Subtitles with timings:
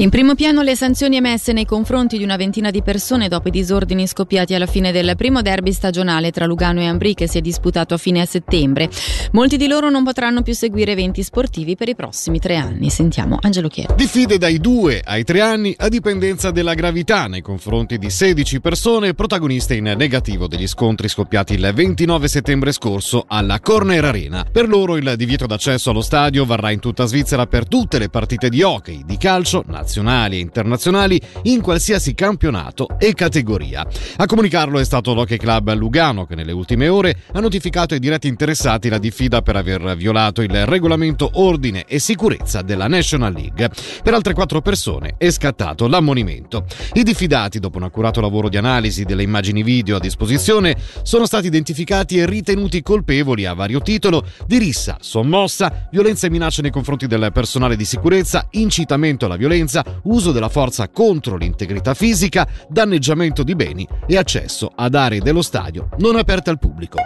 [0.00, 3.50] In primo piano le sanzioni emesse nei confronti di una ventina di persone dopo i
[3.50, 7.40] disordini scoppiati alla fine del primo derby stagionale tra Lugano e Ambri che si è
[7.40, 8.88] disputato a fine settembre.
[9.32, 12.90] Molti di loro non potranno più seguire eventi sportivi per i prossimi tre anni.
[12.90, 13.96] Sentiamo Angelo Chiero.
[13.96, 19.14] Diffide dai due ai tre anni a dipendenza della gravità nei confronti di 16 persone
[19.14, 24.46] protagoniste in negativo degli scontri scoppiati il 29 settembre scorso alla Corner Arena.
[24.48, 28.48] Per loro il divieto d'accesso allo stadio varrà in tutta Svizzera per tutte le partite
[28.48, 33.86] di hockey, di calcio, nazionale nazionali e internazionali in qualsiasi campionato e categoria.
[34.16, 38.28] A comunicarlo è stato l'Hockey Club Lugano che nelle ultime ore ha notificato ai diretti
[38.28, 43.70] interessati la diffida per aver violato il regolamento ordine e sicurezza della National League.
[44.02, 46.66] Per altre quattro persone è scattato l'ammonimento.
[46.92, 51.46] I diffidati, dopo un accurato lavoro di analisi delle immagini video a disposizione, sono stati
[51.46, 57.06] identificati e ritenuti colpevoli a vario titolo di rissa, sommossa, violenza e minaccia nei confronti
[57.06, 63.42] del personale di sicurezza, incitamento alla violenza, violenza, uso della forza contro l'integrità fisica, danneggiamento
[63.42, 66.98] di beni e accesso ad aree dello stadio non aperte al pubblico.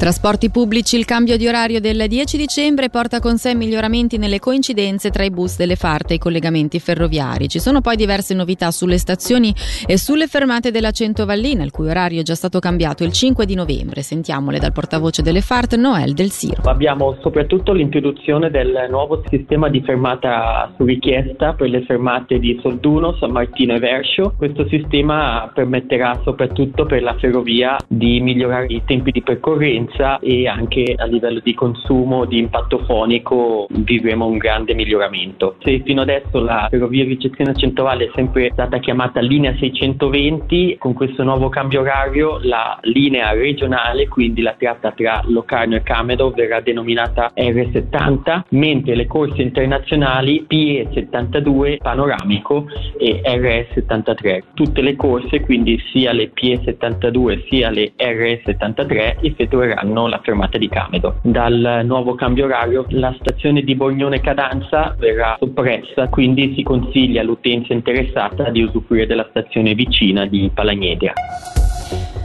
[0.00, 5.10] Trasporti pubblici, il cambio di orario del 10 dicembre porta con sé miglioramenti nelle coincidenze
[5.10, 7.50] tra i bus delle farte e i collegamenti ferroviari.
[7.50, 9.54] Ci sono poi diverse novità sulle stazioni
[9.86, 13.54] e sulle fermate della Centovallina, il cui orario è già stato cambiato il 5 di
[13.54, 14.00] novembre.
[14.00, 16.62] Sentiamole dal portavoce delle FART, Noel Del Siro.
[16.64, 23.16] Abbiamo soprattutto l'introduzione del nuovo sistema di fermata su richiesta per le fermate di Solduno,
[23.18, 24.32] San Martino e Verscio.
[24.34, 30.46] Questo sistema permetterà soprattutto per la ferrovia di migliorare i tempi di percorrenza efficienza e
[30.46, 35.56] anche a livello di consumo di impatto fonico vivremo un grande miglioramento.
[35.62, 41.22] Se fino adesso la ferrovia Vicezione Centrale è sempre stata chiamata linea 620, con questo
[41.24, 47.32] nuovo cambio orario la linea regionale, quindi la tratta tra Locarno e Camero, verrà denominata
[47.34, 52.66] R70, mentre le corse internazionali PE72 panoramico
[52.98, 54.40] e RS73.
[54.54, 60.68] Tutte le corse, quindi sia le PE72 sia le RS73, effettueranno hanno la fermata di
[60.68, 61.16] Camedo.
[61.22, 67.72] Dal nuovo cambio orario la stazione di Borgnone Cadanza verrà soppressa, quindi si consiglia all'utenza
[67.72, 71.12] interessata di usufruire della stazione vicina di Palagnedia.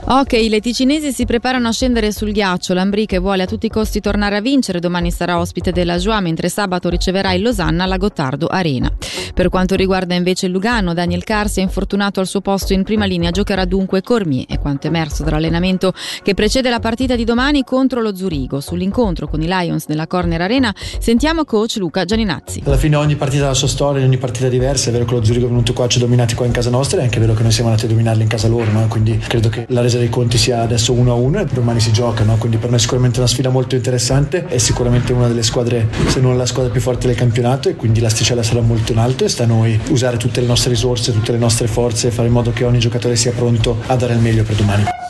[0.08, 2.76] Ok, le ticinesi si preparano a scendere sul ghiaccio.
[2.76, 6.22] L'Ambri che vuole a tutti i costi tornare a vincere domani sarà ospite della Joie,
[6.22, 8.92] mentre sabato riceverà il Losanna alla Gottardo Arena.
[9.34, 13.06] Per quanto riguarda invece il Lugano, Daniel Carsi è infortunato al suo posto in prima
[13.06, 15.92] linea, giocherà dunque Cormier e quanto emerso dall'allenamento
[16.22, 18.62] che precede la partita di domani contro lo Zurigo.
[18.62, 22.62] Sull'incontro con i Lions nella Corner Arena sentiamo coach Luca Gianinazzi.
[22.66, 25.16] Alla fine ogni partita ha la sua storia, ogni partita è diversa, è vero che
[25.16, 27.34] lo Zurigo è venuto qua, ci ha dominati qua in casa nostra, è anche vero
[27.34, 28.88] che noi siamo andati a dominarli in casa loro, no?
[28.88, 32.38] quindi credo che la resa dei conti sia adesso 1-1 e domani si gioca, no?
[32.38, 36.22] quindi per me è sicuramente una sfida molto interessante, è sicuramente una delle squadre, se
[36.22, 39.30] non la squadra più forte del campionato e quindi l'asticella sarà molto in alto e
[39.30, 42.34] sta a noi usare tutte le nostre risorse, tutte le nostre forze e fare in
[42.34, 45.05] modo che ogni giocatore sia pronto a dare il meglio per domani.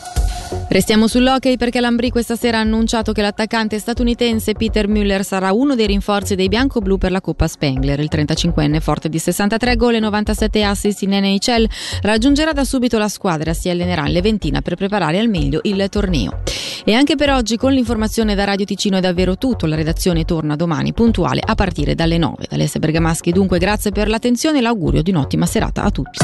[0.75, 5.73] Restiamo sull'hockey perché l'Ambri questa sera ha annunciato che l'attaccante statunitense Peter Müller sarà uno
[5.73, 7.97] dei rinforzi dei bianco-blu per la Coppa Spengler.
[8.01, 11.65] Il 35enne, forte di 63 gol e 97 assist in NHL,
[12.01, 15.87] raggiungerà da subito la squadra e si allenerà in Leventina per preparare al meglio il
[15.87, 16.41] torneo.
[16.83, 19.67] E anche per oggi con l'informazione da Radio Ticino è davvero tutto.
[19.67, 22.47] La redazione torna domani puntuale a partire dalle 9.
[22.49, 26.19] Da Alessia Bergamaschi dunque grazie per l'attenzione e l'augurio di un'ottima serata a tutti.